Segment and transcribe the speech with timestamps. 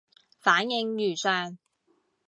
[0.39, 1.59] 反應如上